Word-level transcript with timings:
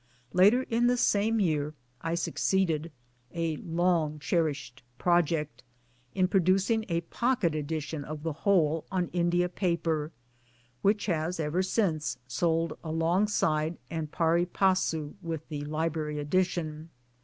Later 0.33 0.63
in 0.63 0.87
the 0.87 0.97
same 0.97 1.39
year 1.39 1.75
I 2.01 2.15
succeeded 2.15 2.91
(a 3.35 3.57
long 3.57 4.17
cherished 4.17 4.81
project) 4.97 5.61
in 6.15 6.27
producing 6.27 6.85
a 6.89 7.01
pocket 7.01 7.53
edition 7.53 8.03
of 8.03 8.23
the 8.23 8.33
whole 8.33 8.87
on 8.91 9.09
India 9.09 9.47
paper, 9.47 10.11
which 10.81 11.05
has 11.05 11.39
ever 11.39 11.61
since 11.61 12.17
sold 12.27 12.75
alongside 12.83 13.77
and 13.91 14.11
pan 14.11 14.47
passu 14.47 15.13
with 15.21 15.47
the 15.49 15.61
Library 15.65 16.17
edition. 16.17 16.89